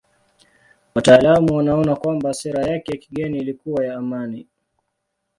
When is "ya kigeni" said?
2.91-3.37